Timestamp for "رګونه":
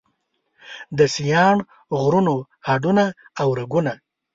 3.59-3.93